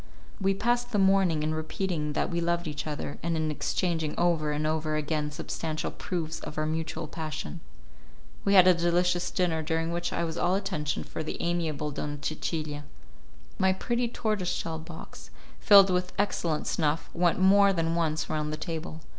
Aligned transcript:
We 0.39 0.55
passed 0.55 0.91
the 0.93 0.97
morning 0.97 1.43
in 1.43 1.53
repeating 1.53 2.13
that 2.13 2.31
we 2.31 2.41
loved 2.41 2.67
each 2.67 2.87
other, 2.87 3.19
and 3.21 3.37
in 3.37 3.51
exchanging 3.51 4.15
over 4.17 4.51
and 4.51 4.65
over 4.65 4.95
again 4.95 5.29
substantial 5.29 5.91
proofs 5.91 6.39
of 6.39 6.57
our 6.57 6.65
mutual 6.65 7.05
passion. 7.07 7.59
We 8.43 8.55
had 8.55 8.67
a 8.67 8.73
delicious 8.73 9.29
dinner, 9.29 9.61
during 9.61 9.91
which 9.91 10.11
I 10.11 10.23
was 10.23 10.39
all 10.39 10.55
attention 10.55 11.03
for 11.03 11.21
the 11.21 11.39
amiable 11.39 11.91
Donna 11.91 12.17
Cecilia. 12.19 12.83
My 13.59 13.73
pretty 13.73 14.07
tortoise 14.07 14.49
shell 14.51 14.79
box, 14.79 15.29
filled 15.59 15.91
with 15.91 16.13
excellent 16.17 16.65
snuff, 16.65 17.11
went 17.13 17.37
more 17.39 17.71
than 17.71 17.93
once 17.93 18.27
round 18.27 18.51
the 18.51 18.57
table. 18.57 19.01